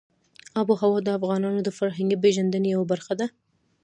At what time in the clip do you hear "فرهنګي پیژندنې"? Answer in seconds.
1.77-2.67